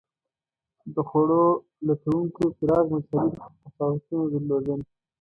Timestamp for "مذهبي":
2.93-3.35